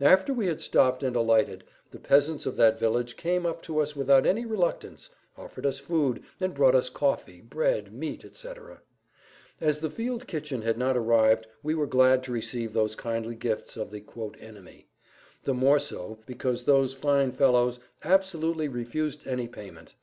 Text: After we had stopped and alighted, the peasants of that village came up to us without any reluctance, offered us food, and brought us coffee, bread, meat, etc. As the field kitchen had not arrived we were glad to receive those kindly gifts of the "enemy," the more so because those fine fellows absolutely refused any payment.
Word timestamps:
After 0.00 0.32
we 0.32 0.46
had 0.46 0.60
stopped 0.60 1.02
and 1.02 1.16
alighted, 1.16 1.64
the 1.90 1.98
peasants 1.98 2.46
of 2.46 2.56
that 2.56 2.78
village 2.78 3.16
came 3.16 3.44
up 3.44 3.60
to 3.62 3.80
us 3.80 3.96
without 3.96 4.26
any 4.26 4.44
reluctance, 4.46 5.10
offered 5.36 5.66
us 5.66 5.80
food, 5.80 6.22
and 6.38 6.54
brought 6.54 6.76
us 6.76 6.88
coffee, 6.88 7.40
bread, 7.40 7.92
meat, 7.92 8.24
etc. 8.24 8.80
As 9.60 9.80
the 9.80 9.90
field 9.90 10.28
kitchen 10.28 10.62
had 10.62 10.78
not 10.78 10.96
arrived 10.96 11.48
we 11.64 11.74
were 11.74 11.88
glad 11.88 12.22
to 12.22 12.32
receive 12.32 12.72
those 12.72 12.94
kindly 12.94 13.34
gifts 13.34 13.76
of 13.76 13.90
the 13.90 14.04
"enemy," 14.38 14.86
the 15.42 15.52
more 15.52 15.80
so 15.80 16.20
because 16.26 16.62
those 16.62 16.94
fine 16.94 17.32
fellows 17.32 17.80
absolutely 18.04 18.68
refused 18.68 19.26
any 19.26 19.48
payment. 19.48 19.96